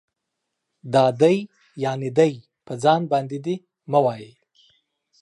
دا 0.93 1.05
دی 1.21 1.35
يعنې 1.83 2.09
دے 2.17 2.31
په 2.65 2.73
ځای 2.83 3.01
باندي 3.11 3.39
دي 3.45 3.55
مه 3.91 3.99
وايئ 4.05 4.29